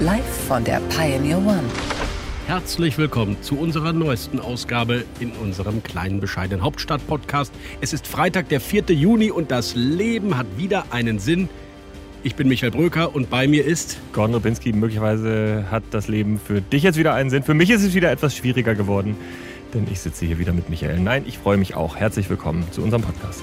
[0.00, 1.62] Live von der Pioneer One.
[2.46, 7.52] Herzlich willkommen zu unserer neuesten Ausgabe in unserem kleinen bescheidenen Hauptstadt-Podcast.
[7.82, 8.84] Es ist Freitag, der 4.
[8.94, 11.50] Juni und das Leben hat wieder einen Sinn.
[12.22, 14.72] Ich bin Michael Bröker und bei mir ist Gordon Rubinski.
[14.72, 17.42] Möglicherweise hat das Leben für dich jetzt wieder einen Sinn.
[17.42, 19.18] Für mich ist es wieder etwas schwieriger geworden,
[19.74, 20.98] denn ich sitze hier wieder mit Michael.
[20.98, 21.96] Nein, ich freue mich auch.
[21.96, 23.42] Herzlich willkommen zu unserem Podcast.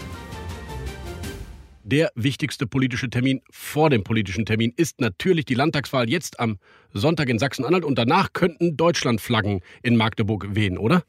[1.89, 6.57] Der wichtigste politische Termin vor dem politischen Termin ist natürlich die Landtagswahl jetzt am
[6.91, 11.03] Sonntag in Sachsen-Anhalt und danach könnten Deutschlandflaggen in Magdeburg wehen, oder?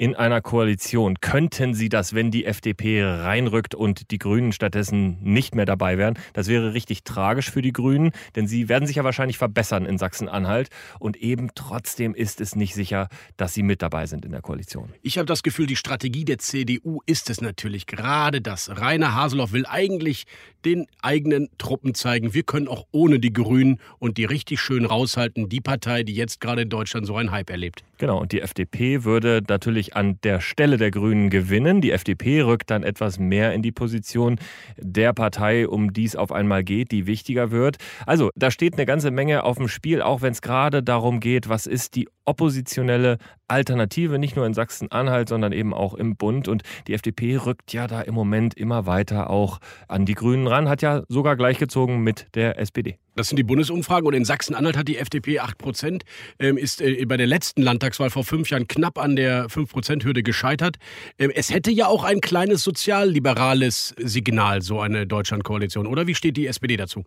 [0.00, 1.20] In einer Koalition.
[1.20, 6.18] Könnten Sie das, wenn die FDP reinrückt und die Grünen stattdessen nicht mehr dabei wären?
[6.32, 9.98] Das wäre richtig tragisch für die Grünen, denn sie werden sich ja wahrscheinlich verbessern in
[9.98, 10.70] Sachsen-Anhalt.
[11.00, 14.94] Und eben trotzdem ist es nicht sicher, dass sie mit dabei sind in der Koalition.
[15.02, 18.70] Ich habe das Gefühl, die Strategie der CDU ist es natürlich gerade das.
[18.80, 20.24] Rainer Haseloff will eigentlich
[20.64, 25.50] den eigenen Truppen zeigen, wir können auch ohne die Grünen und die richtig schön raushalten,
[25.50, 27.84] die Partei, die jetzt gerade in Deutschland so einen Hype erlebt.
[27.98, 31.80] Genau, und die FDP würde natürlich an der Stelle der Grünen gewinnen.
[31.80, 34.38] Die FDP rückt dann etwas mehr in die Position
[34.76, 37.76] der Partei, um die es auf einmal geht, die wichtiger wird.
[38.06, 41.48] Also, da steht eine ganze Menge auf dem Spiel, auch wenn es gerade darum geht,
[41.48, 46.46] was ist die oppositionelle Alternative, nicht nur in Sachsen-Anhalt, sondern eben auch im Bund.
[46.46, 50.68] Und die FDP rückt ja da im Moment immer weiter auch an die Grünen ran,
[50.68, 52.96] hat ja sogar gleichgezogen mit der SPD.
[53.16, 56.04] Das sind die Bundesumfragen und in Sachsen-Anhalt hat die FDP 8 Prozent,
[56.38, 60.76] ähm, ist äh, bei der letzten Landtagswahl vor fünf Jahren knapp an der 5-Prozent-Hürde gescheitert.
[61.18, 66.06] Ähm, es hätte ja auch ein kleines sozialliberales Signal, so eine Deutschlandkoalition, oder?
[66.06, 67.04] Wie steht die SPD dazu?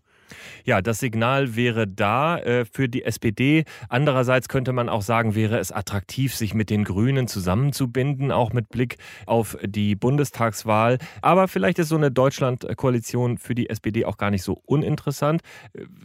[0.65, 3.65] Ja, das Signal wäre da äh, für die SPD.
[3.89, 8.69] Andererseits könnte man auch sagen, wäre es attraktiv, sich mit den Grünen zusammenzubinden, auch mit
[8.69, 10.99] Blick auf die Bundestagswahl.
[11.21, 15.41] Aber vielleicht ist so eine Deutschland-Koalition für die SPD auch gar nicht so uninteressant.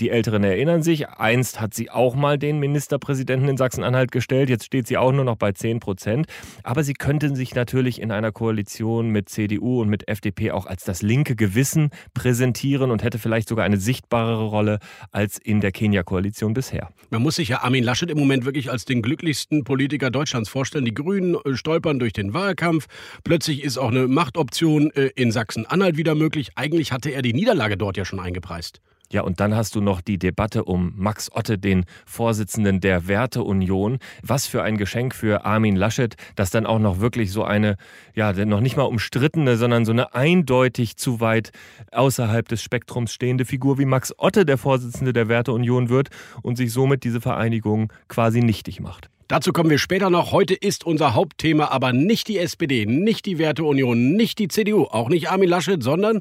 [0.01, 4.51] Die Älteren erinnern sich, einst hat sie auch mal den Ministerpräsidenten in Sachsen-Anhalt gestellt.
[4.51, 6.27] Jetzt steht sie auch nur noch bei 10 Prozent.
[6.65, 10.85] Aber sie könnten sich natürlich in einer Koalition mit CDU und mit FDP auch als
[10.85, 14.79] das linke Gewissen präsentieren und hätte vielleicht sogar eine sichtbarere Rolle
[15.13, 16.91] als in der Kenia-Koalition bisher.
[17.11, 20.85] Man muss sich ja Armin Laschet im Moment wirklich als den glücklichsten Politiker Deutschlands vorstellen.
[20.85, 22.87] Die Grünen äh, stolpern durch den Wahlkampf.
[23.25, 26.51] Plötzlich ist auch eine Machtoption äh, in Sachsen-Anhalt wieder möglich.
[26.55, 28.81] Eigentlich hatte er die Niederlage dort ja schon eingepreist.
[29.11, 33.99] Ja, und dann hast du noch die Debatte um Max Otte, den Vorsitzenden der Werteunion.
[34.23, 37.77] Was für ein Geschenk für Armin Laschet, dass dann auch noch wirklich so eine,
[38.15, 41.53] ja, noch nicht mal umstrittene, sondern so eine eindeutig zu weit
[41.91, 46.11] außerhalb des Spektrums stehende Figur wie Max Otte der Vorsitzende der Werteunion wird
[46.43, 49.09] und sich somit diese Vereinigung quasi nichtig macht.
[49.29, 50.33] Dazu kommen wir später noch.
[50.33, 55.09] Heute ist unser Hauptthema aber nicht die SPD, nicht die Werteunion, nicht die CDU, auch
[55.09, 56.21] nicht Armin Laschet, sondern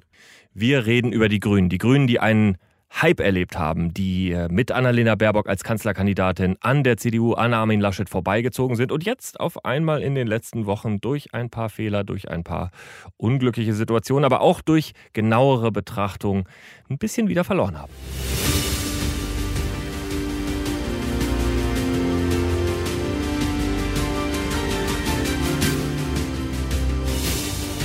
[0.54, 1.70] wir reden über die Grünen.
[1.70, 2.58] Die Grünen, die einen
[2.94, 7.80] Hype erlebt haben, die äh, mit Annalena Baerbock als Kanzlerkandidatin an der CDU, an Armin
[7.80, 12.04] Laschet vorbeigezogen sind und jetzt auf einmal in den letzten Wochen durch ein paar Fehler,
[12.04, 12.72] durch ein paar
[13.18, 16.48] unglückliche Situationen, aber auch durch genauere Betrachtung
[16.90, 17.94] ein bisschen wieder verloren haben.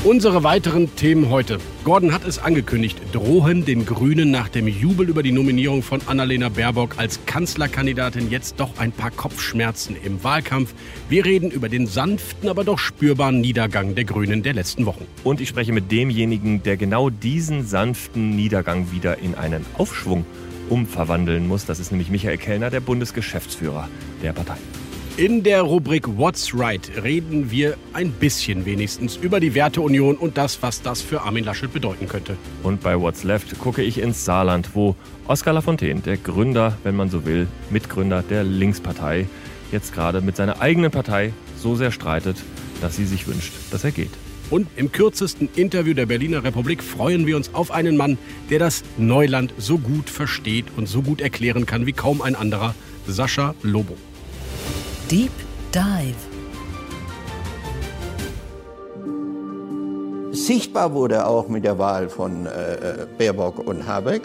[0.04, 1.58] Unsere weiteren Themen heute.
[1.84, 6.48] Gordon hat es angekündigt, drohen den Grünen nach dem Jubel über die Nominierung von Annalena
[6.48, 10.74] Baerbock als Kanzlerkandidatin jetzt doch ein paar Kopfschmerzen im Wahlkampf.
[11.08, 15.06] Wir reden über den sanften, aber doch spürbaren Niedergang der Grünen der letzten Wochen.
[15.22, 20.26] Und ich spreche mit demjenigen, der genau diesen sanften Niedergang wieder in einen Aufschwung
[20.68, 21.64] umverwandeln muss.
[21.64, 23.88] Das ist nämlich Michael Kellner, der Bundesgeschäftsführer
[24.20, 24.56] der Partei.
[25.18, 30.62] In der Rubrik What's Right reden wir ein bisschen wenigstens über die Werteunion und das,
[30.62, 32.38] was das für Armin Laschet bedeuten könnte.
[32.62, 34.96] Und bei What's Left gucke ich ins Saarland, wo
[35.28, 39.26] Oskar Lafontaine, der Gründer, wenn man so will, Mitgründer der Linkspartei,
[39.70, 42.38] jetzt gerade mit seiner eigenen Partei so sehr streitet,
[42.80, 44.12] dass sie sich wünscht, dass er geht.
[44.48, 48.16] Und im kürzesten Interview der Berliner Republik freuen wir uns auf einen Mann,
[48.48, 52.74] der das Neuland so gut versteht und so gut erklären kann wie kaum ein anderer,
[53.06, 53.98] Sascha Lobo.
[55.12, 55.30] Deep
[55.74, 56.16] Dive.
[60.30, 64.22] Sichtbar wurde auch mit der Wahl von äh, Baerbock und Habeck,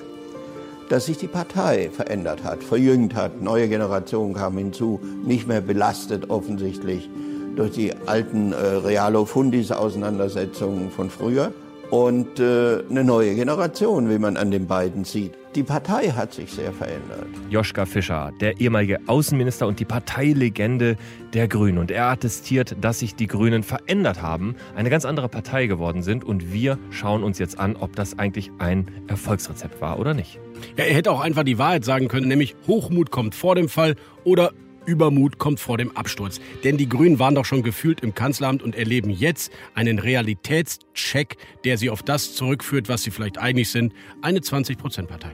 [0.87, 6.29] dass sich die Partei verändert hat, verjüngt hat, neue Generationen kamen hinzu, nicht mehr belastet
[6.29, 7.09] offensichtlich
[7.57, 11.51] durch die alten äh, Realo-Fundis-Auseinandersetzungen von früher
[11.89, 15.33] und äh, eine neue Generation, wie man an den beiden sieht.
[15.57, 17.25] Die Partei hat sich sehr verändert.
[17.49, 20.97] Joschka Fischer, der ehemalige Außenminister und die Parteilegende
[21.33, 21.79] der Grünen.
[21.79, 26.23] Und er attestiert, dass sich die Grünen verändert haben, eine ganz andere Partei geworden sind.
[26.23, 30.39] Und wir schauen uns jetzt an, ob das eigentlich ein Erfolgsrezept war oder nicht.
[30.77, 33.95] Ja, er hätte auch einfach die Wahrheit sagen können, nämlich Hochmut kommt vor dem Fall
[34.25, 34.51] oder
[34.85, 36.39] Übermut kommt vor dem Absturz.
[36.65, 41.79] Denn die Grünen waren doch schon gefühlt im Kanzleramt und erleben jetzt einen Realitätscheck, der
[41.79, 45.31] sie auf das zurückführt, was sie vielleicht eigentlich sind, eine 20-Prozent-Partei.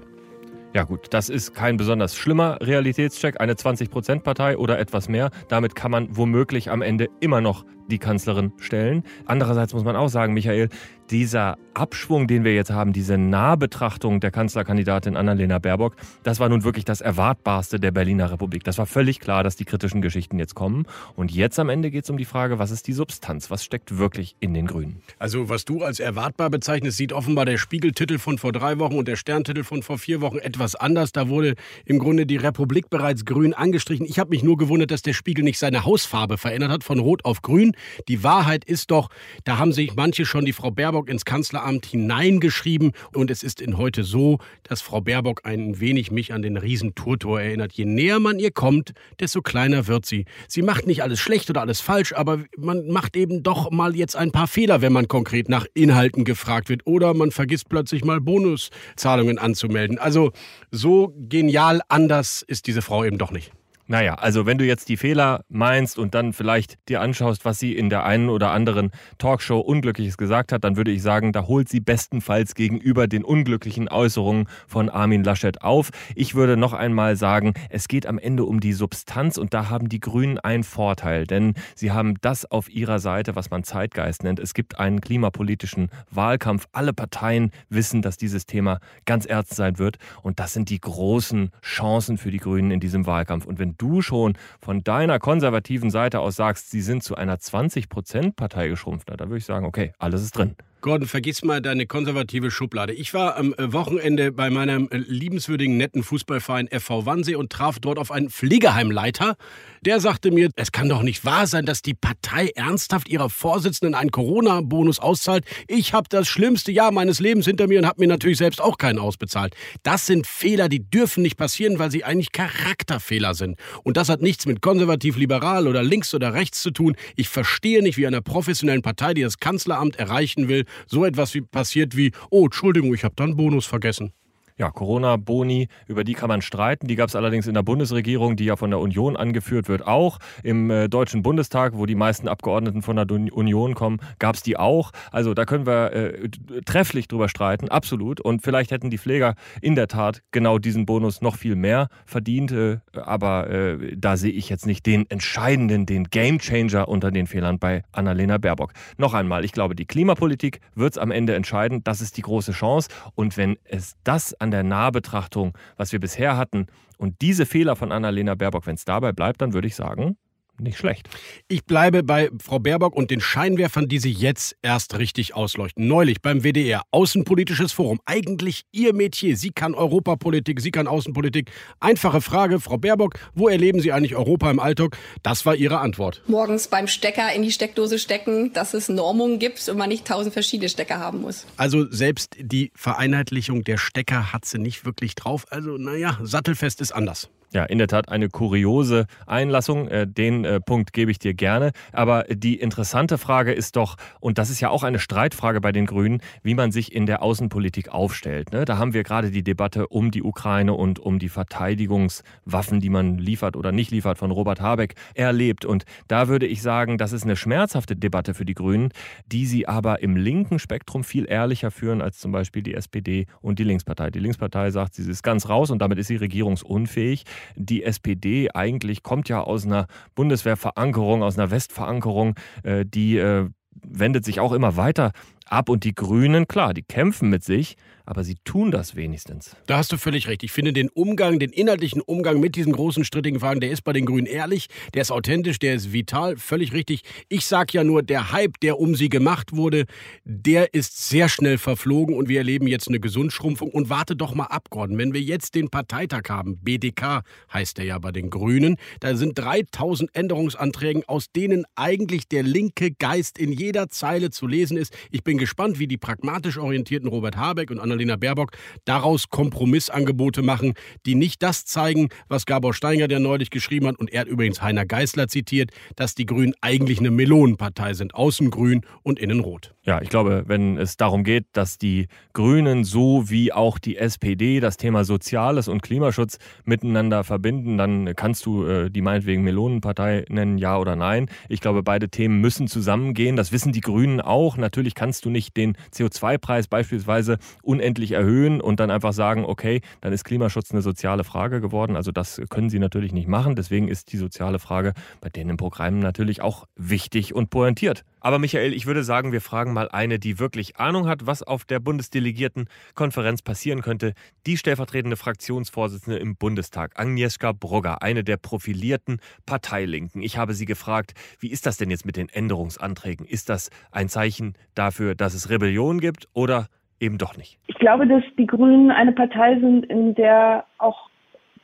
[0.74, 5.30] Ja gut, das ist kein besonders schlimmer Realitätscheck, eine 20-Prozent-Partei oder etwas mehr.
[5.48, 9.04] Damit kann man womöglich am Ende immer noch die Kanzlerin stellen.
[9.26, 10.70] Andererseits muss man auch sagen, Michael,
[11.14, 16.64] dieser Abschwung, den wir jetzt haben, diese Nahbetrachtung der Kanzlerkandidatin Annalena Baerbock, das war nun
[16.64, 18.64] wirklich das Erwartbarste der Berliner Republik.
[18.64, 20.88] Das war völlig klar, dass die kritischen Geschichten jetzt kommen.
[21.16, 23.52] Und jetzt am Ende geht es um die Frage, was ist die Substanz?
[23.52, 25.04] Was steckt wirklich in den Grünen?
[25.20, 29.08] Also, was du als erwartbar bezeichnest, sieht offenbar der Spiegeltitel von vor drei Wochen und
[29.08, 31.12] der Sterntitel von vor vier Wochen etwas anders.
[31.12, 31.54] Da wurde
[31.86, 34.08] im Grunde die Republik bereits grün angestrichen.
[34.08, 37.24] Ich habe mich nur gewundert, dass der Spiegel nicht seine Hausfarbe verändert hat, von rot
[37.24, 37.74] auf grün.
[38.08, 39.10] Die Wahrheit ist doch,
[39.44, 42.92] da haben sich manche schon die Frau Baerbock ins Kanzleramt hineingeschrieben.
[43.14, 46.96] Und es ist in heute so, dass Frau Baerbock ein wenig mich an den Riesen
[46.96, 47.74] Turtor erinnert.
[47.74, 50.26] Je näher man ihr kommt, desto kleiner wird sie.
[50.48, 54.16] Sie macht nicht alles schlecht oder alles falsch, aber man macht eben doch mal jetzt
[54.16, 56.86] ein paar Fehler, wenn man konkret nach Inhalten gefragt wird.
[56.86, 59.98] Oder man vergisst plötzlich mal Bonuszahlungen anzumelden.
[59.98, 60.32] Also
[60.72, 63.52] so genial anders ist diese Frau eben doch nicht.
[63.86, 67.76] Naja, also wenn du jetzt die Fehler meinst und dann vielleicht dir anschaust, was sie
[67.76, 71.68] in der einen oder anderen Talkshow Unglückliches gesagt hat, dann würde ich sagen, da holt
[71.68, 75.90] sie bestenfalls gegenüber den unglücklichen Äußerungen von Armin Laschet auf.
[76.16, 79.90] Ich würde noch einmal sagen, es geht am Ende um die Substanz und da haben
[79.90, 84.40] die Grünen einen Vorteil, denn sie haben das auf ihrer Seite, was man Zeitgeist nennt.
[84.40, 86.68] Es gibt einen klimapolitischen Wahlkampf.
[86.72, 91.52] Alle Parteien wissen, dass dieses Thema ganz ernst sein wird und das sind die großen
[91.62, 93.46] Chancen für die Grünen in diesem Wahlkampf.
[93.46, 98.68] Und wenn du schon von deiner konservativen Seite aus sagst, sie sind zu einer 20-Prozent-Partei
[98.68, 100.56] geschrumpft, da würde ich sagen, okay, alles ist drin.
[100.84, 102.92] Gordon, vergiss mal deine konservative Schublade.
[102.92, 107.80] Ich war am äh, Wochenende bei meinem äh, liebenswürdigen, netten Fußballverein FV Wannsee und traf
[107.80, 109.38] dort auf einen Pflegeheimleiter.
[109.86, 113.96] Der sagte mir, es kann doch nicht wahr sein, dass die Partei ernsthaft ihrer Vorsitzenden
[113.96, 115.46] einen Corona-Bonus auszahlt.
[115.70, 118.78] Ich habe das schlimmste Jahr meines Lebens hinter mir und habe mir natürlich selbst auch
[118.78, 119.56] keinen ausbezahlt.
[119.84, 123.58] Das sind Fehler, die dürfen nicht passieren, weil sie eigentlich Charakterfehler sind.
[123.84, 126.98] Und das hat nichts mit konservativ-liberal oder links oder rechts zu tun.
[127.16, 131.42] Ich verstehe nicht, wie einer professionellen Partei, die das Kanzleramt erreichen will, so etwas wie
[131.42, 134.14] passiert wie, oh, Entschuldigung, ich habe da einen Bonus vergessen.
[134.58, 136.88] Ja, Corona-Boni, über die kann man streiten.
[136.88, 140.20] Die gab es allerdings in der Bundesregierung, die ja von der Union angeführt wird, auch.
[140.44, 144.58] Im äh, Deutschen Bundestag, wo die meisten Abgeordneten von der Union kommen, gab es die
[144.58, 144.92] auch.
[145.12, 146.30] Also da können wir äh,
[146.66, 148.22] trefflich drüber streiten, absolut.
[148.22, 152.52] Und vielleicht hätten die Pfleger in der Tat genau diesen Bonus noch viel mehr verdient.
[152.52, 157.58] Äh, aber äh, da sehe ich jetzt nicht den entscheidenden, den Gamechanger unter den Fehlern
[157.58, 158.74] bei Annalena Baerbock.
[158.98, 161.84] Noch einmal, ich glaube, die Klimapolitik wird es am Ende entscheiden.
[161.84, 162.90] Das ist die große Chance.
[163.16, 166.68] Und wenn es das an der Nahbetrachtung, was wir bisher hatten.
[166.98, 170.18] Und diese Fehler von Annalena Baerbock, wenn es dabei bleibt, dann würde ich sagen,
[170.60, 171.10] nicht schlecht.
[171.48, 175.88] Ich bleibe bei Frau Baerbock und den Scheinwerfern, die sie jetzt erst richtig ausleuchten.
[175.88, 178.00] Neulich beim WDR, Außenpolitisches Forum.
[178.06, 179.36] Eigentlich ihr Metier.
[179.36, 181.52] Sie kann Europapolitik, sie kann Außenpolitik.
[181.80, 184.98] Einfache Frage, Frau Baerbock, wo erleben Sie eigentlich Europa im Alltag?
[185.24, 186.22] Das war Ihre Antwort.
[186.28, 190.34] Morgens beim Stecker in die Steckdose stecken, dass es Normungen gibt und man nicht tausend
[190.34, 191.46] verschiedene Stecker haben muss.
[191.58, 195.46] Also selbst die Vereinheitlichung der Stecker hat sie nicht wirklich drauf.
[195.50, 197.30] Also naja, sattelfest ist anders.
[197.54, 199.88] Ja, in der Tat eine kuriose Einlassung.
[199.88, 201.72] Äh, den äh, Punkt gebe ich dir gerne.
[201.92, 205.86] Aber die interessante Frage ist doch, und das ist ja auch eine Streitfrage bei den
[205.86, 208.52] Grünen, wie man sich in der Außenpolitik aufstellt.
[208.54, 208.66] Ne?
[208.66, 213.20] Da haben wir gerade die Debatte um die Ukraine und um die Verteidigungswaffen, die man
[213.20, 215.64] liefert oder nicht liefert, von Robert Habeck erlebt.
[215.64, 218.90] Und da würde ich sagen, das ist eine schmerzhafte Debatte für die Grünen,
[219.28, 223.60] die sie aber im linken Spektrum viel ehrlicher führen als zum Beispiel die SPD und
[223.60, 224.10] die Linkspartei.
[224.10, 229.04] Die Linkspartei sagt, sie ist ganz raus und damit ist sie regierungsunfähig die SPD eigentlich
[229.04, 233.50] kommt ja aus einer Bundeswehrverankerung, aus einer Westverankerung, äh, die äh,
[233.82, 235.12] wendet sich auch immer weiter
[235.46, 235.70] ab.
[235.70, 239.56] Und die Grünen, klar, die kämpfen mit sich, aber sie tun das wenigstens.
[239.66, 240.44] Da hast du völlig recht.
[240.44, 243.94] Ich finde den Umgang, den inhaltlichen Umgang mit diesen großen strittigen Fragen, der ist bei
[243.94, 247.04] den Grünen ehrlich, der ist authentisch, der ist vital, völlig richtig.
[247.30, 249.86] Ich sage ja nur, der Hype, der um sie gemacht wurde,
[250.26, 253.70] der ist sehr schnell verflogen und wir erleben jetzt eine Gesundschrumpfung.
[253.70, 257.24] Und warte doch mal ab, Gordon, wenn wir jetzt den Parteitag haben, BDK
[257.54, 262.92] heißt der ja bei den Grünen, da sind 3000 Änderungsanträge, aus denen eigentlich der linke
[262.92, 264.94] Geist in jeder Zeile zu lesen ist.
[265.10, 268.52] Ich bin gespannt, wie die pragmatisch orientierten Robert Habeck und Annalena Baerbock
[268.86, 270.74] daraus Kompromissangebote machen,
[271.06, 274.62] die nicht das zeigen, was Gabor Steinger, der neulich geschrieben hat, und er hat übrigens
[274.62, 279.74] Heiner Geißler zitiert, dass die Grünen eigentlich eine Melonenpartei sind, außen grün und innen rot.
[279.86, 284.62] Ja, ich glaube, wenn es darum geht, dass die Grünen so wie auch die SPD
[284.62, 290.58] das Thema Soziales und Klimaschutz miteinander verbinden, dann kannst du äh, die meinetwegen Melonenpartei nennen,
[290.58, 291.30] ja oder nein.
[291.50, 293.36] Ich glaube, beide Themen müssen zusammengehen.
[293.36, 294.56] Das wissen die Grünen auch.
[294.56, 300.14] Natürlich kannst du nicht den CO2-Preis beispielsweise unendlich erhöhen und dann einfach sagen, okay, dann
[300.14, 301.98] ist Klimaschutz eine soziale Frage geworden.
[301.98, 303.58] Also das können sie natürlich nicht machen.
[303.58, 308.06] Deswegen ist die soziale Frage bei denen im Programm natürlich auch wichtig und pointiert.
[308.24, 311.66] Aber Michael, ich würde sagen, wir fragen mal eine, die wirklich Ahnung hat, was auf
[311.66, 314.14] der Bundesdelegiertenkonferenz passieren könnte.
[314.48, 320.22] Die stellvertretende Fraktionsvorsitzende im Bundestag, Agnieszka Brugger, eine der profilierten Parteilinken.
[320.22, 323.26] Ich habe sie gefragt, wie ist das denn jetzt mit den Änderungsanträgen?
[323.26, 326.68] Ist das ein Zeichen dafür, dass es Rebellion gibt oder
[327.02, 327.60] eben doch nicht?
[327.68, 331.10] Ich glaube, dass die Grünen eine Partei sind, in der auch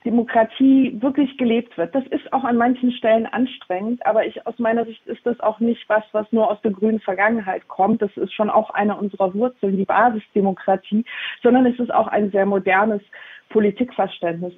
[0.06, 1.94] Demokratie wirklich gelebt wird.
[1.94, 5.60] Das ist auch an manchen Stellen anstrengend, aber ich, aus meiner Sicht ist das auch
[5.60, 8.02] nicht was, was nur aus der grünen Vergangenheit kommt.
[8.02, 11.04] Das ist schon auch eine unserer Wurzeln, die Basisdemokratie,
[11.44, 13.02] sondern es ist auch ein sehr modernes
[13.50, 14.54] Politikverständnis,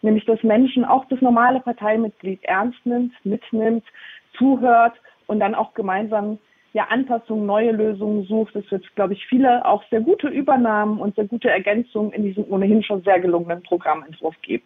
[0.00, 3.84] nämlich dass Menschen auch das normale Parteimitglied ernst nimmt, mitnimmt,
[4.38, 4.94] zuhört
[5.26, 6.38] und dann auch gemeinsam
[6.72, 8.54] ja, Anpassungen, neue Lösungen sucht.
[8.54, 12.44] Es wird, glaube ich, viele auch sehr gute Übernahmen und sehr gute Ergänzungen in diesem
[12.50, 14.64] ohnehin schon sehr gelungenen Programmentwurf geben.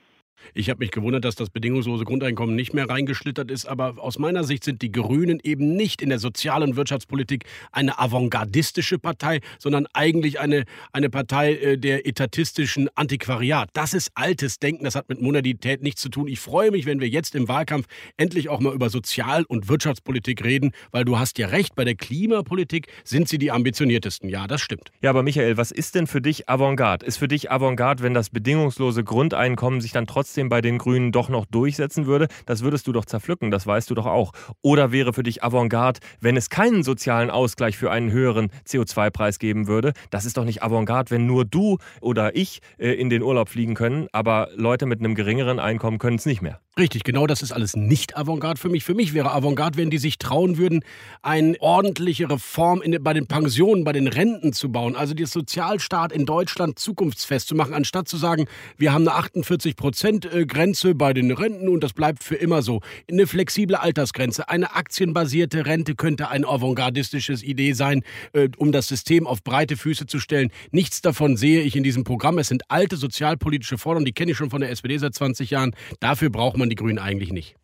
[0.55, 4.45] Ich habe mich gewundert, dass das bedingungslose Grundeinkommen nicht mehr reingeschlittert ist, aber aus meiner
[4.45, 10.41] Sicht sind die Grünen eben nicht in der sozialen Wirtschaftspolitik eine avantgardistische Partei, sondern eigentlich
[10.41, 13.71] eine, eine Partei äh, der etatistischen Antiquariat.
[13.73, 16.29] Das ist altes Denken, das hat mit Monadität nichts zu tun.
[16.29, 17.87] Ich freue mich, wenn wir jetzt im Wahlkampf
[18.17, 21.95] endlich auch mal über Sozial- und Wirtschaftspolitik reden, weil du hast ja recht, bei der
[21.95, 24.29] Klimapolitik sind sie die ambitioniertesten.
[24.29, 24.91] Ja, das stimmt.
[25.01, 27.07] Ja, aber Michael, was ist denn für dich Avantgarde?
[27.07, 31.11] Ist für dich Avantgarde, wenn das bedingungslose Grundeinkommen sich dann trotzdem trotzdem bei den Grünen
[31.11, 34.31] doch noch durchsetzen würde, das würdest du doch zerpflücken, das weißt du doch auch.
[34.63, 39.67] Oder wäre für dich Avantgarde, wenn es keinen sozialen Ausgleich für einen höheren CO2-Preis geben
[39.67, 39.95] würde?
[40.11, 43.75] Das ist doch nicht Avantgarde, wenn nur du oder ich äh, in den Urlaub fliegen
[43.75, 46.61] können, aber Leute mit einem geringeren Einkommen können es nicht mehr.
[46.79, 48.85] Richtig, genau das ist alles nicht Avantgarde für mich.
[48.85, 50.85] Für mich wäre Avantgarde, wenn die sich trauen würden,
[51.21, 54.97] eine ordentliche Reform in, bei den Pensionen, bei den Renten zu bauen.
[54.97, 58.47] Also den Sozialstaat in Deutschland zukunftsfest zu machen, anstatt zu sagen,
[58.79, 62.81] wir haben eine 48 Prozent Grenze bei den Renten und das bleibt für immer so.
[63.11, 68.03] Eine flexible Altersgrenze, eine aktienbasierte Rente könnte ein avantgardistisches Idee sein,
[68.33, 70.51] äh, um das System auf breite Füße zu stellen.
[70.71, 72.39] Nichts davon sehe ich in diesem Programm.
[72.39, 75.75] Es sind alte sozialpolitische Forderungen, die kenne ich schon von der SPD seit 20 Jahren.
[76.01, 77.57] Dafür braucht man die Grünen eigentlich nicht.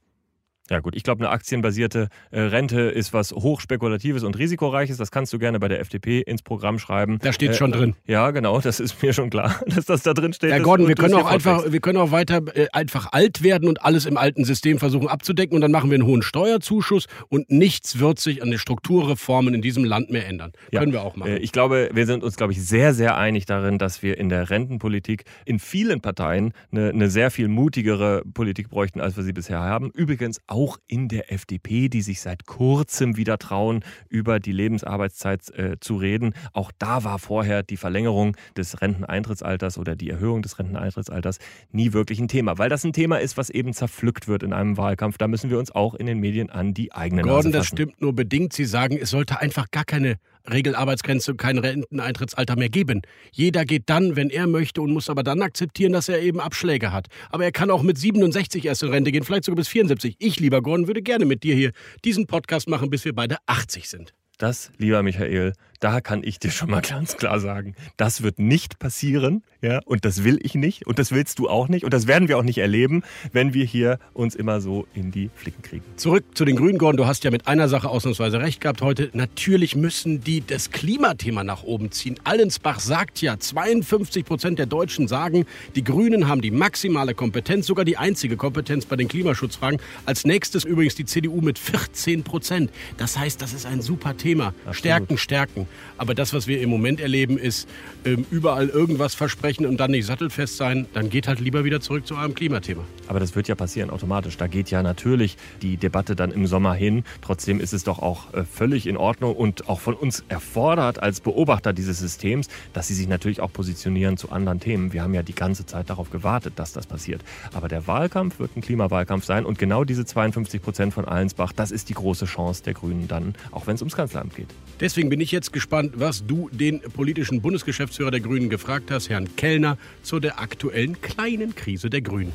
[0.70, 4.98] Ja gut, ich glaube, eine aktienbasierte äh, Rente ist was hochspekulatives und risikoreiches.
[4.98, 7.18] Das kannst du gerne bei der FDP ins Programm schreiben.
[7.22, 7.94] Da steht äh, schon drin.
[8.06, 10.52] Ja, genau, das ist mir schon klar, dass das da drin steht.
[10.52, 13.82] Herr Gordon, wir können auch einfach, wir können auch weiter äh, einfach alt werden und
[13.82, 17.98] alles im alten System versuchen abzudecken und dann machen wir einen hohen Steuerzuschuss und nichts
[17.98, 20.52] wird sich an den Strukturreformen in diesem Land mehr ändern.
[20.70, 20.80] Ja.
[20.80, 21.30] Können wir auch machen.
[21.30, 24.28] Äh, ich glaube, wir sind uns, glaube ich, sehr, sehr einig darin, dass wir in
[24.28, 29.32] der Rentenpolitik in vielen Parteien eine, eine sehr viel mutigere Politik bräuchten, als wir sie
[29.32, 29.90] bisher haben.
[29.94, 35.50] Übrigens auch auch in der FDP, die sich seit kurzem wieder trauen, über die Lebensarbeitszeit
[35.50, 36.34] äh, zu reden.
[36.52, 41.38] Auch da war vorher die Verlängerung des Renteneintrittsalters oder die Erhöhung des Renteneintrittsalters
[41.70, 44.76] nie wirklich ein Thema, weil das ein Thema ist, was eben zerpflückt wird in einem
[44.76, 45.16] Wahlkampf.
[45.16, 48.12] Da müssen wir uns auch in den Medien an die eigene Gordon, das stimmt nur
[48.12, 48.52] bedingt.
[48.52, 50.18] Sie sagen, es sollte einfach gar keine
[50.50, 53.02] Regelarbeitsgrenze kein Renteneintrittsalter mehr geben.
[53.32, 56.92] Jeder geht dann, wenn er möchte und muss aber dann akzeptieren, dass er eben Abschläge
[56.92, 57.06] hat.
[57.30, 60.16] Aber er kann auch mit 67 erst in Rente gehen, vielleicht sogar bis 74.
[60.18, 61.72] Ich, lieber Gordon, würde gerne mit dir hier
[62.04, 64.14] diesen Podcast machen, bis wir beide 80 sind.
[64.38, 68.78] Das, lieber Michael, da kann ich dir schon mal ganz klar sagen, das wird nicht
[68.78, 72.06] passieren, ja, und das will ich nicht und das willst du auch nicht und das
[72.06, 75.84] werden wir auch nicht erleben, wenn wir hier uns immer so in die Flicken kriegen.
[75.96, 79.10] Zurück zu den Grünen, Gordon, du hast ja mit einer Sache ausnahmsweise recht gehabt heute.
[79.12, 82.18] Natürlich müssen die das Klimathema nach oben ziehen.
[82.24, 87.84] Allensbach sagt ja, 52 Prozent der Deutschen sagen, die Grünen haben die maximale Kompetenz, sogar
[87.84, 89.80] die einzige Kompetenz bei den Klimaschutzfragen.
[90.06, 92.70] Als nächstes übrigens die CDU mit 14 Prozent.
[92.96, 94.54] Das heißt, das ist ein super Thema.
[94.72, 95.67] Stärken, stärken.
[95.96, 97.68] Aber das, was wir im Moment erleben, ist
[98.04, 100.86] ähm, überall irgendwas versprechen und dann nicht sattelfest sein.
[100.92, 102.84] Dann geht halt lieber wieder zurück zu eurem Klimathema.
[103.08, 104.36] Aber das wird ja passieren automatisch.
[104.36, 107.04] Da geht ja natürlich die Debatte dann im Sommer hin.
[107.20, 111.20] Trotzdem ist es doch auch äh, völlig in Ordnung und auch von uns erfordert als
[111.20, 114.92] Beobachter dieses Systems, dass sie sich natürlich auch positionieren zu anderen Themen.
[114.92, 117.22] Wir haben ja die ganze Zeit darauf gewartet, dass das passiert.
[117.52, 121.70] Aber der Wahlkampf wird ein Klimawahlkampf sein und genau diese 52 Prozent von Allensbach, das
[121.70, 124.48] ist die große Chance der Grünen dann, auch wenn es ums Kanzleramt geht.
[124.80, 129.26] Deswegen bin ich jetzt gespannt, was du den politischen Bundesgeschäftsführer der Grünen gefragt hast, Herrn
[129.36, 132.32] Kellner, zu der aktuellen kleinen Krise der Grünen.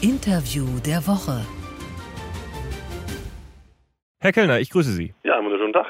[0.00, 1.44] Interview der Woche.
[4.20, 5.12] Herr Kellner, ich grüße Sie.
[5.24, 5.86] Ja, wunderschönen Tag.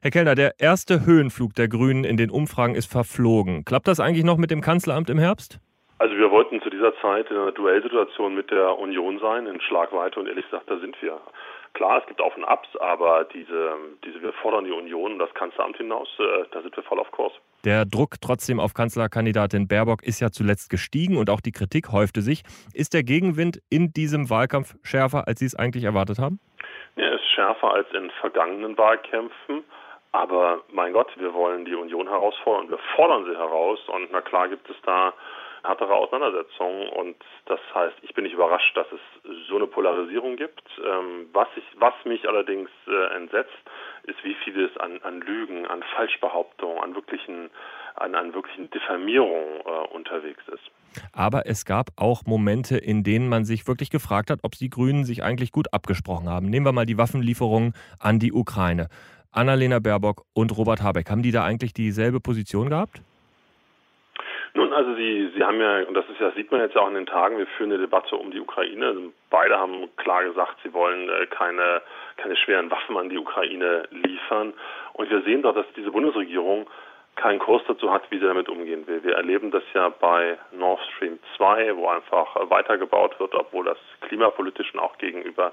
[0.00, 3.64] Herr Kellner, der erste Höhenflug der Grünen in den Umfragen ist verflogen.
[3.64, 5.58] Klappt das eigentlich noch mit dem Kanzleramt im Herbst?
[5.98, 10.20] Also wir wollten zu dieser Zeit in einer Duellsituation mit der Union sein, in Schlagweite
[10.20, 11.20] und ehrlich gesagt, da sind wir.
[11.74, 13.74] Klar, es gibt Auf und Abs, aber diese,
[14.04, 17.10] diese wir fordern die Union und das Kanzleramt hinaus, äh, da sind wir voll auf
[17.12, 17.32] Kurs.
[17.64, 22.22] Der Druck trotzdem auf Kanzlerkandidatin Baerbock ist ja zuletzt gestiegen und auch die Kritik häufte
[22.22, 22.42] sich.
[22.74, 26.40] Ist der Gegenwind in diesem Wahlkampf schärfer, als Sie es eigentlich erwartet haben?
[26.96, 29.64] Ja, er ist schärfer als in vergangenen Wahlkämpfen.
[30.12, 34.48] Aber mein Gott, wir wollen die Union herausfordern, wir fordern sie heraus und na klar
[34.48, 35.12] gibt es da
[35.62, 39.00] härtere Auseinandersetzungen und das heißt, ich bin nicht überrascht, dass es
[39.48, 40.62] so eine Polarisierung gibt.
[40.78, 43.50] Ähm, was, ich, was mich allerdings äh, entsetzt,
[44.04, 47.50] ist, wie viel es an, an Lügen, an Falschbehauptungen, an wirklichen,
[47.96, 50.70] an, an wirklichen Diffamierungen äh, unterwegs ist.
[51.12, 55.04] Aber es gab auch Momente, in denen man sich wirklich gefragt hat, ob die Grünen
[55.04, 56.46] sich eigentlich gut abgesprochen haben.
[56.46, 58.88] Nehmen wir mal die Waffenlieferungen an die Ukraine.
[59.32, 63.02] Annalena Baerbock und Robert Habeck, haben die da eigentlich dieselbe Position gehabt?
[64.54, 66.94] Nun, also Sie, Sie haben ja, und das ist ja, sieht man jetzt auch in
[66.94, 68.86] den Tagen, wir führen eine Debatte um die Ukraine.
[68.86, 71.82] Also beide haben klar gesagt, sie wollen äh, keine,
[72.16, 74.52] keine schweren Waffen an die Ukraine liefern.
[74.94, 76.68] Und wir sehen doch, dass diese Bundesregierung
[77.16, 79.04] keinen Kurs dazu hat, wie sie damit umgehen will.
[79.04, 84.72] Wir erleben das ja bei Nord Stream 2, wo einfach weitergebaut wird, obwohl das klimapolitisch
[84.74, 85.52] und auch gegenüber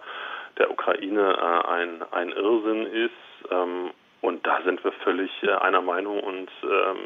[0.58, 3.51] der Ukraine äh, ein, ein Irrsinn ist.
[3.51, 6.98] Ähm, und da sind wir völlig äh, einer Meinung und ähm,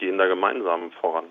[0.00, 1.24] gehen da gemeinsam voran.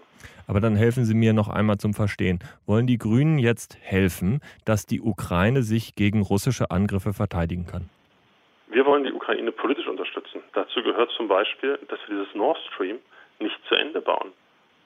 [0.48, 2.40] Aber dann helfen Sie mir noch einmal zum Verstehen.
[2.66, 7.90] Wollen die Grünen jetzt helfen, dass die Ukraine sich gegen russische Angriffe verteidigen kann?
[8.72, 10.42] Wir wollen die Ukraine politisch unterstützen.
[10.54, 12.98] Dazu gehört zum Beispiel, dass wir dieses Nord Stream
[13.40, 14.32] nicht zu Ende bauen.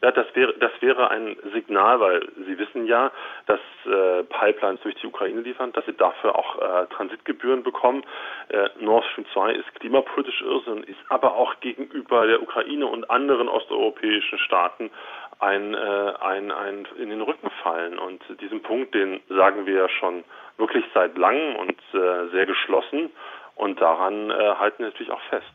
[0.03, 3.09] Ja, das wäre, das wäre ein Signal, weil Sie wissen ja,
[3.45, 8.03] dass äh, Pipelines durch die Ukraine liefern, dass sie dafür auch äh, Transitgebühren bekommen.
[8.49, 13.47] Äh, Nord Stream 2 ist klimapolitisch Irrsinn, ist aber auch gegenüber der Ukraine und anderen
[13.47, 14.91] osteuropäischen Staaten
[15.39, 17.97] ein, äh, ein, ein in den Rücken fallen.
[17.97, 20.25] Und diesen Punkt, den sagen wir ja schon
[20.57, 23.09] wirklich seit langem und äh, sehr geschlossen.
[23.55, 25.53] Und daran äh, halten wir natürlich auch fest.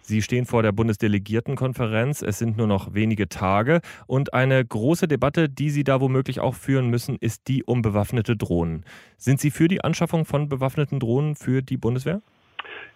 [0.00, 2.22] Sie stehen vor der Bundesdelegiertenkonferenz.
[2.22, 3.80] Es sind nur noch wenige Tage.
[4.06, 8.36] Und eine große Debatte, die Sie da womöglich auch führen müssen, ist die um bewaffnete
[8.36, 8.84] Drohnen.
[9.16, 12.22] Sind Sie für die Anschaffung von bewaffneten Drohnen für die Bundeswehr?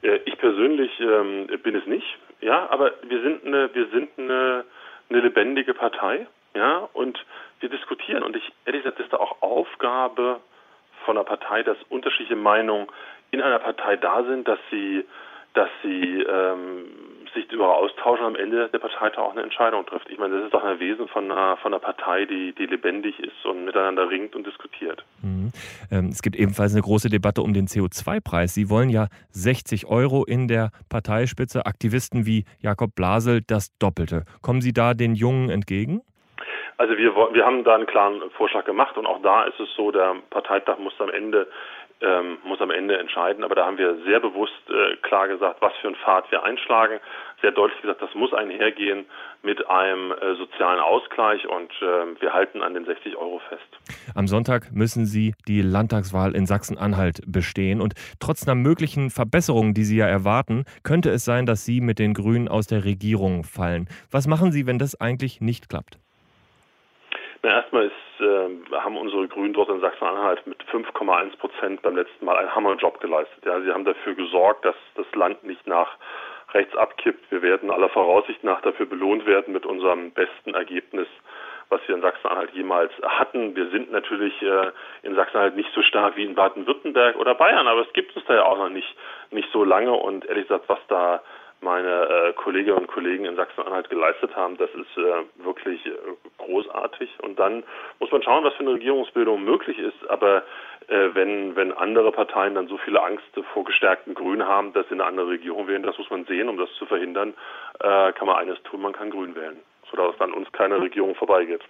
[0.03, 2.07] Äh, ich persönlich ähm, bin es nicht.
[2.41, 4.65] Ja, aber wir sind eine, wir sind eine,
[5.11, 6.27] eine lebendige Partei.
[6.55, 7.25] Ja, und
[7.61, 8.23] wir diskutieren.
[8.23, 10.41] Und ich, ehrlich gesagt, ist da auch Aufgabe
[11.05, 12.89] von einer Partei, dass unterschiedliche Meinungen
[13.31, 15.05] in einer Partei da sind, dass sie
[15.55, 16.85] dass sie ähm,
[17.35, 20.09] sich darüber austauschen und am Ende der Parteitag auch eine Entscheidung trifft.
[20.11, 23.19] Ich meine, das ist doch ein Wesen von einer, von einer Partei, die, die lebendig
[23.19, 25.05] ist und miteinander ringt und diskutiert.
[25.23, 25.53] Mhm.
[25.91, 28.55] Ähm, es gibt ebenfalls eine große Debatte um den CO2-Preis.
[28.55, 34.25] Sie wollen ja 60 Euro in der Parteispitze, Aktivisten wie Jakob Blasel das Doppelte.
[34.43, 36.03] Kommen Sie da den Jungen entgegen?
[36.79, 39.93] Also wir, wir haben da einen klaren Vorschlag gemacht und auch da ist es so,
[39.93, 41.47] der Parteitag muss am Ende
[42.03, 43.45] ähm, muss am Ende entscheiden.
[43.45, 47.01] Aber da haben wir sehr bewusst äh, klar gesagt, was für einen Pfad wir einschlagen.
[47.41, 49.07] Sehr deutlich gesagt, das muss einhergehen
[49.43, 53.63] mit einem äh, sozialen Ausgleich und äh, wir halten an den 60 Euro fest.
[54.15, 59.85] Am Sonntag müssen Sie die Landtagswahl in Sachsen-Anhalt bestehen und trotz einer möglichen Verbesserung, die
[59.85, 63.89] Sie ja erwarten, könnte es sein, dass Sie mit den Grünen aus der Regierung fallen.
[64.11, 66.02] Was machen Sie, wenn das eigentlich nicht klappt?
[67.45, 72.25] Na, erstmal ist, äh, haben unsere Grünen dort in Sachsen-Anhalt mit 5,1 Prozent beim letzten
[72.25, 73.45] Mal einen Hammerjob geleistet.
[73.45, 75.97] Ja, sie haben dafür gesorgt, dass das Land nicht nach
[76.55, 77.33] rechts abkippt.
[77.33, 81.09] Wir werden aller Voraussicht nach dafür belohnt werden mit unserem besten Ergebnis,
[81.69, 83.57] was wir in Sachsen-Anhalt jemals hatten.
[83.57, 84.71] Wir sind natürlich äh,
[85.03, 88.35] in Sachsen-Anhalt nicht so stark wie in Baden-Württemberg oder Bayern, aber es gibt uns da
[88.35, 88.95] ja auch noch nicht,
[89.33, 91.21] nicht so lange und ehrlich gesagt, was da
[91.63, 95.93] meine äh, Kolleginnen und Kollegen in Sachsen-Anhalt geleistet haben, das ist äh, wirklich äh,
[96.39, 97.11] großartig.
[97.23, 97.63] Und dann
[98.01, 100.09] muss man schauen, was für eine Regierungsbildung möglich ist.
[100.09, 100.43] Aber
[100.89, 104.95] äh, wenn, wenn andere Parteien dann so viele Angst vor gestärkten Grünen haben, dass sie
[104.95, 106.49] eine andere Regierung wählen, das muss man sehen.
[106.49, 107.35] Um das zu verhindern,
[107.81, 109.59] äh, kann man eines tun, man kann Grün wählen,
[109.91, 111.63] sodass dann uns keine Regierung vorbeigeht.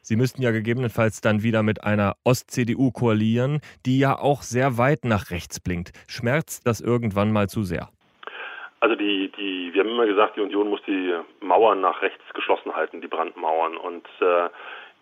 [0.00, 5.04] Sie müssten ja gegebenenfalls dann wieder mit einer Ost-CDU koalieren, die ja auch sehr weit
[5.04, 5.92] nach rechts blinkt.
[6.06, 7.90] Schmerzt das irgendwann mal zu sehr?
[8.80, 12.74] Also die, die, wir haben immer gesagt, die Union muss die Mauern nach rechts geschlossen
[12.74, 13.76] halten, die Brandmauern.
[13.76, 14.48] Und äh,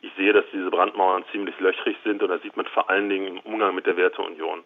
[0.00, 3.26] ich sehe, dass diese Brandmauern ziemlich löchrig sind und das sieht man vor allen Dingen
[3.26, 4.64] im Umgang mit der Werteunion.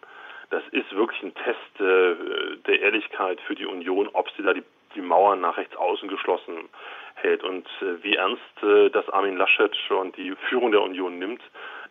[0.49, 4.63] Das ist wirklich ein Test äh, der Ehrlichkeit für die Union, ob sie da die,
[4.95, 6.69] die Mauern nach rechts außen geschlossen
[7.15, 11.41] hält und äh, wie ernst äh, das Armin Laschet und die Führung der Union nimmt.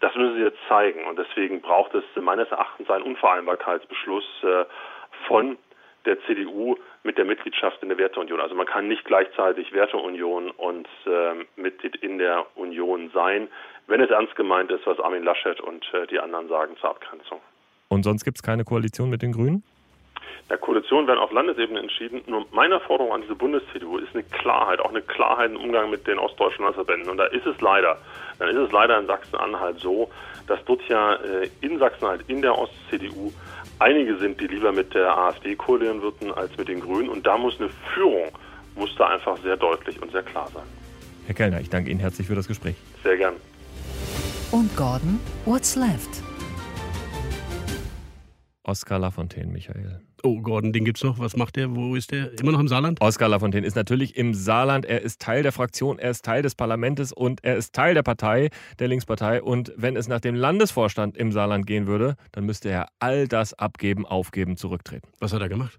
[0.01, 4.65] Das müssen sie jetzt zeigen und deswegen braucht es meines Erachtens einen Unvereinbarkeitsbeschluss äh,
[5.27, 5.59] von
[6.05, 8.41] der CDU mit der Mitgliedschaft in der Werteunion.
[8.41, 13.49] Also man kann nicht gleichzeitig Werteunion und äh, Mitglied in der Union sein,
[13.87, 17.41] wenn es ernst gemeint ist, was Armin Laschet und äh, die anderen sagen zur Abgrenzung.
[17.89, 19.63] Und sonst gibt es keine Koalition mit den Grünen?
[20.49, 22.23] Der Koalition werden auf Landesebene entschieden.
[22.27, 26.07] Nur meine Forderung an diese Bundes-CDU ist eine Klarheit, auch eine Klarheit im Umgang mit
[26.09, 27.09] den ostdeutschen Landesverbänden.
[27.09, 27.99] Und da ist es leider,
[28.39, 30.11] dann ist es leider in Sachsen-Anhalt so,
[30.49, 33.33] dass dort ja äh, in Sachsen-Anhalt in der Ost-CDU
[33.81, 37.09] einige sind, die lieber mit der AfD koalieren würden als mit den Grünen.
[37.09, 38.29] Und da muss eine Führung,
[38.77, 40.63] muss da einfach sehr deutlich und sehr klar sein.
[41.27, 42.77] Herr Kellner, ich danke Ihnen herzlich für das Gespräch.
[43.03, 43.35] Sehr gern.
[44.53, 46.23] Und Gordon, what's left?
[48.65, 50.01] Oskar Lafontaine, Michael.
[50.23, 51.19] Oh, Gordon, den gibt's noch.
[51.19, 51.75] Was macht der?
[51.75, 52.39] Wo ist der?
[52.41, 53.01] Immer noch im Saarland?
[53.01, 54.85] Oskar Lafontaine ist natürlich im Saarland.
[54.85, 58.03] Er ist Teil der Fraktion, er ist Teil des Parlaments und er ist Teil der
[58.03, 59.43] Partei, der Linkspartei.
[59.43, 63.55] Und wenn es nach dem Landesvorstand im Saarland gehen würde, dann müsste er all das
[63.55, 65.09] abgeben, aufgeben, zurücktreten.
[65.21, 65.79] Was hat er gemacht?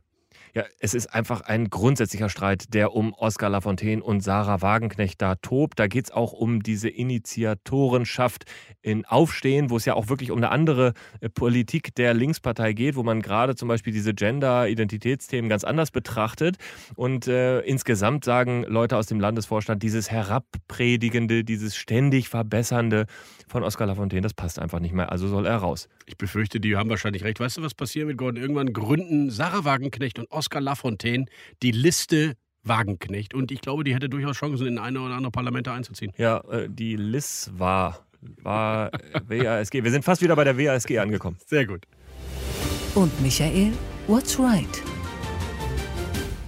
[0.53, 5.35] Ja, es ist einfach ein grundsätzlicher Streit, der um Oskar Lafontaine und Sarah Wagenknecht da
[5.35, 5.79] tobt.
[5.79, 8.43] Da geht es auch um diese Initiatorenschaft
[8.81, 12.97] in Aufstehen, wo es ja auch wirklich um eine andere äh, Politik der Linkspartei geht,
[12.97, 16.57] wo man gerade zum Beispiel diese Gender-Identitätsthemen ganz anders betrachtet.
[16.95, 23.05] Und äh, insgesamt sagen Leute aus dem Landesvorstand, dieses Herabpredigende, dieses ständig Verbessernde
[23.47, 25.13] von Oskar Lafontaine, das passt einfach nicht mehr.
[25.13, 25.87] Also soll er raus.
[26.07, 27.39] Ich befürchte, die haben wahrscheinlich recht.
[27.39, 28.41] Weißt du, was passiert mit Gordon?
[28.41, 31.25] Irgendwann gründen Sarah Wagenknecht und Oskar Lafontaine
[31.61, 33.33] die Liste Wagenknecht.
[33.33, 36.11] Und ich glaube, die hätte durchaus Chancen, in eine oder andere Parlamente einzuziehen.
[36.17, 38.05] Ja, äh, die Liz war,
[38.41, 38.91] war
[39.27, 39.83] WASG.
[39.83, 41.37] Wir sind fast wieder bei der WASG angekommen.
[41.45, 41.85] Sehr gut.
[42.93, 43.71] Und Michael,
[44.07, 44.83] what's right?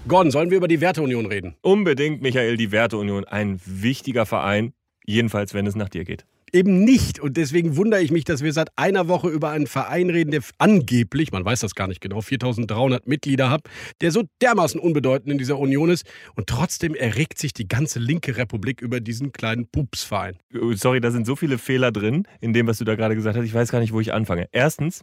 [0.08, 1.56] Gordon, sollen wir über die Werteunion reden?
[1.62, 3.23] Unbedingt, Michael, die Werteunion.
[3.23, 4.73] Ein wichtiger Verein,
[5.06, 6.25] jedenfalls, wenn es nach dir geht.
[6.54, 7.20] Eben nicht.
[7.20, 10.42] Und deswegen wundere ich mich, dass wir seit einer Woche über einen Verein reden, der
[10.60, 13.62] angeblich, man weiß das gar nicht genau, 4300 Mitglieder hat,
[14.02, 16.06] der so dermaßen unbedeutend in dieser Union ist.
[16.36, 20.38] Und trotzdem erregt sich die ganze linke Republik über diesen kleinen Pupsverein.
[20.76, 23.46] Sorry, da sind so viele Fehler drin in dem, was du da gerade gesagt hast.
[23.46, 24.48] Ich weiß gar nicht, wo ich anfange.
[24.52, 25.02] Erstens,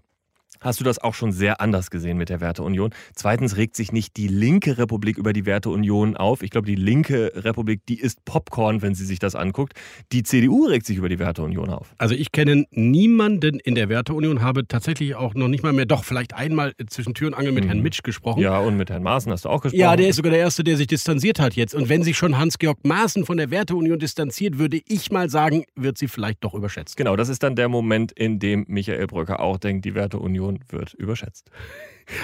[0.60, 2.90] hast du das auch schon sehr anders gesehen mit der Werteunion.
[3.14, 6.42] Zweitens regt sich nicht die linke Republik über die Werteunion auf.
[6.42, 9.74] Ich glaube, die linke Republik, die ist Popcorn, wenn sie sich das anguckt.
[10.12, 11.94] Die CDU regt sich über die Werteunion auf.
[11.98, 16.04] Also ich kenne niemanden in der Werteunion, habe tatsächlich auch noch nicht mal mehr, doch
[16.04, 17.68] vielleicht einmal zwischen Tür und Angel mit mhm.
[17.68, 18.40] Herrn Mitsch gesprochen.
[18.40, 19.80] Ja, und mit Herrn Maaßen hast du auch gesprochen.
[19.80, 21.74] Ja, der ist sogar der Erste, der sich distanziert hat jetzt.
[21.74, 25.98] Und wenn sich schon Hans-Georg Maaßen von der Werteunion distanziert, würde ich mal sagen, wird
[25.98, 26.96] sie vielleicht doch überschätzt.
[26.96, 30.94] Genau, das ist dann der Moment, in dem Michael Brücker auch denkt, die Werteunion wird
[30.94, 31.50] überschätzt.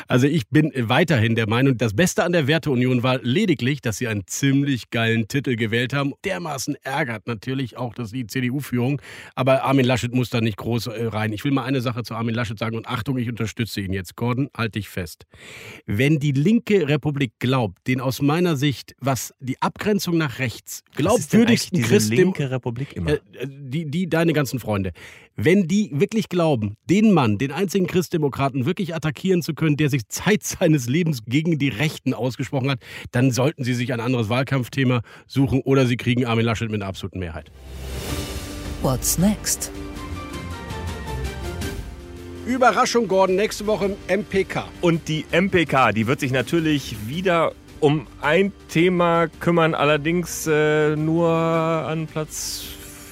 [0.09, 4.09] Also ich bin weiterhin der Meinung, das Beste an der Werteunion war lediglich, dass sie
[4.09, 6.15] einen ziemlich geilen Titel gewählt haben.
[6.25, 9.01] Dermaßen ärgert natürlich auch das die CDU-Führung.
[9.35, 11.33] Aber Armin Laschet muss da nicht groß äh, rein.
[11.33, 14.17] Ich will mal eine Sache zu Armin Laschet sagen und Achtung, ich unterstütze ihn jetzt.
[14.17, 15.27] Gordon, halt dich fest.
[15.87, 21.83] Wenn die linke Republik glaubt, den aus meiner Sicht, was die Abgrenzung nach rechts, glaubwürdigsten
[21.83, 22.11] Christ...
[22.11, 23.13] linke Republik immer?
[23.13, 24.93] Äh, die, die, deine ganzen Freunde.
[25.35, 30.07] Wenn die wirklich glauben, den Mann, den einzigen Christdemokraten wirklich attackieren zu können, der sich
[30.09, 32.79] Zeit seines Lebens gegen die Rechten ausgesprochen hat,
[33.11, 36.89] dann sollten sie sich ein anderes Wahlkampfthema suchen oder sie kriegen Armin Laschet mit einer
[36.89, 37.51] absoluten Mehrheit.
[38.83, 39.73] What's next?
[42.47, 44.69] Überraschung, Gordon, nächste Woche im MPK.
[44.81, 51.29] Und die MPK, die wird sich natürlich wieder um ein Thema kümmern, allerdings äh, nur
[51.29, 52.63] an Platz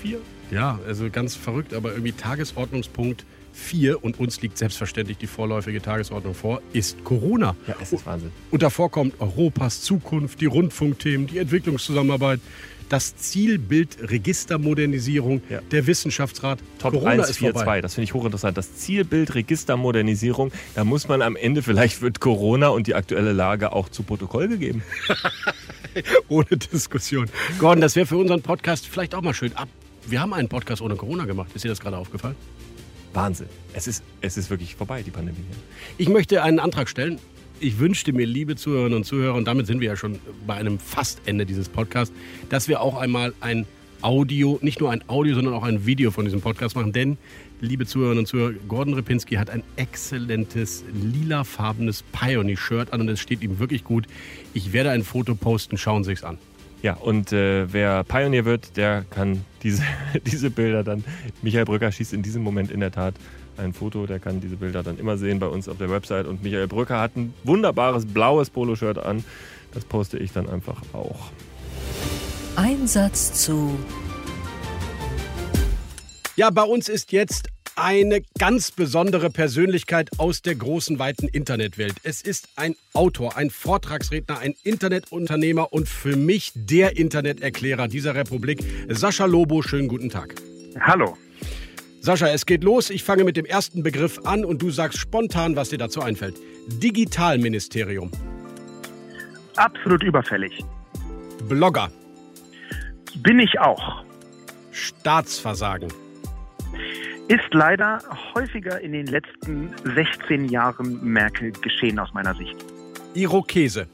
[0.03, 0.19] 4.
[0.51, 6.35] Ja, also ganz verrückt, aber irgendwie Tagesordnungspunkt 4 und uns liegt selbstverständlich die vorläufige Tagesordnung
[6.35, 7.57] vor, ist Corona.
[7.67, 8.31] Ja, es ist Wahnsinn.
[8.51, 12.41] Und davor kommt Europas Zukunft, die Rundfunkthemen, die Entwicklungszusammenarbeit,
[12.91, 15.61] das Zielbild Registermodernisierung, Ja.
[15.71, 16.59] der Wissenschaftsrat.
[16.79, 17.81] Top Corona ist 142, vorbei.
[17.81, 18.59] das finde ich hochinteressant.
[18.59, 23.73] Das Zielbild Registermodernisierung, da muss man am Ende, vielleicht wird Corona und die aktuelle Lage
[23.73, 24.83] auch zu Protokoll gegeben.
[26.29, 27.27] Ohne Diskussion.
[27.59, 29.55] Gordon, das wäre für unseren Podcast vielleicht auch mal schön.
[29.57, 29.69] Ab.
[30.07, 31.51] Wir haben einen Podcast ohne Corona gemacht.
[31.55, 32.37] Ist dir das gerade aufgefallen?
[33.15, 33.49] Wahnsinn.
[33.73, 35.39] Es ist, es ist wirklich vorbei, die Pandemie.
[35.99, 37.19] Ich möchte einen Antrag stellen.
[37.61, 40.79] Ich wünschte mir, liebe Zuhörerinnen und Zuhörer, und damit sind wir ja schon bei einem
[40.79, 42.15] Fastende dieses Podcasts,
[42.51, 43.67] dass wir auch einmal ein
[44.03, 46.93] Audio, nicht nur ein Audio, sondern auch ein Video von diesem Podcast machen.
[46.93, 47.17] Denn,
[47.61, 53.43] liebe Zuhörerinnen und Zuhörer, Gordon Ripinski hat ein exzellentes lilafarbenes Pioneer-Shirt an und es steht
[53.43, 54.07] ihm wirklich gut.
[54.53, 56.37] Ich werde ein Foto posten, schauen Sie es an.
[56.85, 59.83] Ja, und äh, wer Pionier wird, der kann diese,
[60.27, 61.03] diese Bilder dann.
[61.41, 63.15] Michael Brücker schießt in diesem Moment in der Tat
[63.57, 66.27] ein Foto, der kann diese Bilder dann immer sehen bei uns auf der Website.
[66.27, 69.25] Und Michael Brücker hat ein wunderbares blaues Poloshirt an.
[69.73, 71.31] Das poste ich dann einfach auch.
[72.55, 73.79] Einsatz zu
[76.37, 81.95] Ja, bei uns ist jetzt eine ganz besondere Persönlichkeit aus der großen, weiten Internetwelt.
[82.03, 88.63] Es ist ein Autor, ein Vortragsredner, ein Internetunternehmer und für mich der Interneterklärer dieser Republik.
[88.89, 90.35] Sascha Lobo, schönen guten Tag.
[90.81, 91.17] Hallo.
[92.01, 92.91] Sascha, es geht los.
[92.91, 96.37] Ich fange mit dem ersten Begriff an und du sagst spontan, was dir dazu einfällt.
[96.69, 98.11] Digitalministerium.
[99.57, 100.65] Absolut überfällig.
[101.49, 101.91] Blogger.
[103.17, 104.05] Bin ich auch.
[104.73, 105.89] Staatsversagen.
[107.29, 108.01] Ist leider
[108.35, 112.55] häufiger in den letzten 16 Jahren Merkel geschehen aus meiner Sicht.
[113.15, 113.89] Irokese.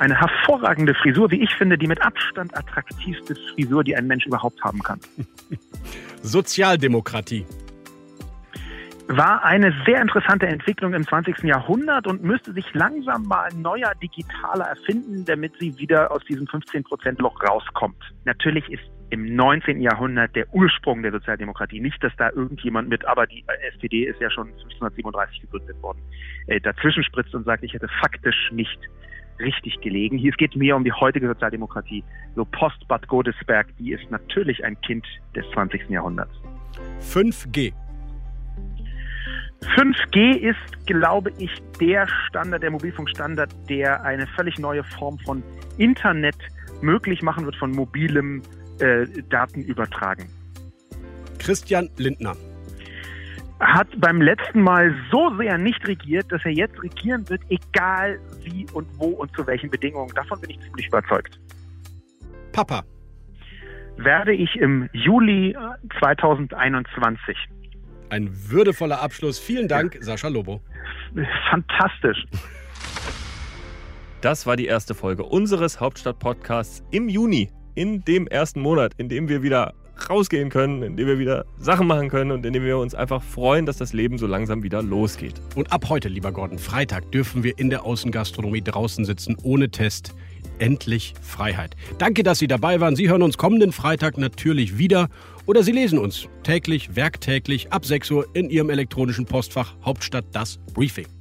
[0.00, 4.60] Eine hervorragende Frisur, wie ich finde, die mit Abstand attraktivste Frisur, die ein Mensch überhaupt
[4.64, 4.98] haben kann.
[6.22, 7.46] Sozialdemokratie.
[9.06, 11.44] War eine sehr interessante Entwicklung im 20.
[11.44, 17.40] Jahrhundert und müsste sich langsam mal neuer digitaler erfinden, damit sie wieder aus diesem 15%-Loch
[17.44, 18.02] rauskommt.
[18.24, 19.80] Natürlich ist im 19.
[19.80, 21.80] Jahrhundert der Ursprung der Sozialdemokratie.
[21.80, 25.98] Nicht, dass da irgendjemand mit, aber die SPD ist ja schon 1537 gegründet worden,
[26.46, 28.78] äh, dazwischen spritzt und sagt, ich hätte faktisch nicht
[29.38, 30.18] richtig gelegen.
[30.18, 32.02] Hier es geht mehr um die heutige Sozialdemokratie.
[32.34, 35.88] So Post-Bad Godesberg, die ist natürlich ein Kind des 20.
[35.90, 36.32] Jahrhunderts.
[37.00, 37.72] 5G.
[39.76, 45.42] 5G ist, glaube ich, der Standard, der Mobilfunkstandard, der eine völlig neue Form von
[45.78, 46.36] Internet
[46.82, 48.42] möglich machen wird, von mobilem
[48.80, 50.26] äh, Datenübertragen.
[51.38, 52.36] Christian Lindner.
[53.60, 58.66] Hat beim letzten Mal so sehr nicht regiert, dass er jetzt regieren wird, egal wie
[58.74, 60.12] und wo und zu welchen Bedingungen.
[60.14, 61.38] Davon bin ich ziemlich überzeugt.
[62.52, 62.84] Papa.
[63.96, 67.36] Werde ich im Juli äh, 2021.
[68.10, 69.38] Ein würdevoller Abschluss.
[69.38, 70.60] Vielen Dank, Sascha Lobo.
[71.50, 72.24] Fantastisch.
[74.20, 79.28] Das war die erste Folge unseres Hauptstadt-Podcasts im Juni, in dem ersten Monat, in dem
[79.28, 79.74] wir wieder
[80.10, 83.22] rausgehen können, in dem wir wieder Sachen machen können und in dem wir uns einfach
[83.22, 85.34] freuen, dass das Leben so langsam wieder losgeht.
[85.54, 90.14] Und ab heute, lieber Gordon, Freitag dürfen wir in der Außengastronomie draußen sitzen, ohne Test.
[90.58, 91.76] Endlich Freiheit.
[91.98, 92.96] Danke, dass Sie dabei waren.
[92.96, 95.08] Sie hören uns kommenden Freitag natürlich wieder
[95.44, 100.58] oder Sie lesen uns täglich, werktäglich ab 6 Uhr in Ihrem elektronischen Postfach Hauptstadt das
[100.72, 101.15] Briefing.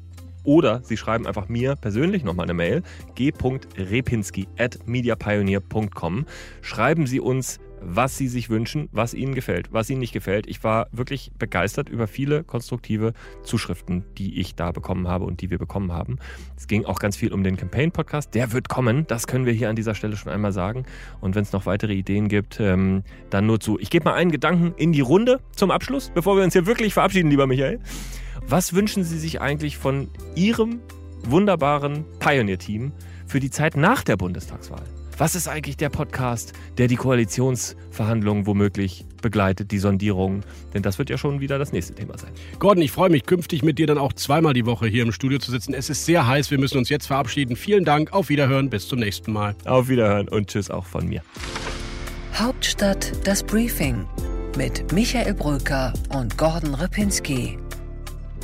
[0.45, 2.83] Oder Sie schreiben einfach mir persönlich nochmal eine Mail,
[3.15, 6.25] g.repinski at mediapioneer.com.
[6.61, 10.47] Schreiben Sie uns, was Sie sich wünschen, was Ihnen gefällt, was Ihnen nicht gefällt.
[10.47, 15.49] Ich war wirklich begeistert über viele konstruktive Zuschriften, die ich da bekommen habe und die
[15.49, 16.17] wir bekommen haben.
[16.57, 18.33] Es ging auch ganz viel um den Campaign-Podcast.
[18.33, 20.85] Der wird kommen, das können wir hier an dieser Stelle schon einmal sagen.
[21.21, 23.79] Und wenn es noch weitere Ideen gibt, ähm, dann nur zu.
[23.79, 26.93] Ich gebe mal einen Gedanken in die Runde zum Abschluss, bevor wir uns hier wirklich
[26.93, 27.79] verabschieden, lieber Michael.
[28.47, 30.79] Was wünschen Sie sich eigentlich von Ihrem
[31.23, 32.91] wunderbaren Pioneer-Team
[33.27, 34.83] für die Zeit nach der Bundestagswahl?
[35.17, 40.43] Was ist eigentlich der Podcast, der die Koalitionsverhandlungen womöglich begleitet, die Sondierungen?
[40.73, 42.31] Denn das wird ja schon wieder das nächste Thema sein.
[42.59, 45.39] Gordon, ich freue mich künftig mit dir dann auch zweimal die Woche hier im Studio
[45.39, 45.73] zu sitzen.
[45.73, 47.55] Es ist sehr heiß, wir müssen uns jetzt verabschieden.
[47.55, 49.55] Vielen Dank, auf Wiederhören, bis zum nächsten Mal.
[49.63, 51.21] Auf Wiederhören und tschüss auch von mir.
[52.33, 54.05] Hauptstadt das Briefing
[54.57, 57.57] mit Michael Bröker und Gordon Ripinski.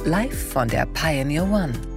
[0.06, 1.91] Live von der Pioneer One.